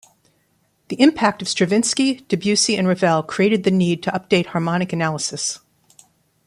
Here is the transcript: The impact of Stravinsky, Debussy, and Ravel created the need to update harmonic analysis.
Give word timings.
The 0.87 0.99
impact 0.99 1.43
of 1.43 1.47
Stravinsky, 1.47 2.21
Debussy, 2.27 2.75
and 2.75 2.87
Ravel 2.87 3.21
created 3.21 3.63
the 3.65 3.69
need 3.69 4.01
to 4.01 4.09
update 4.11 4.47
harmonic 4.47 4.91
analysis. 4.93 5.59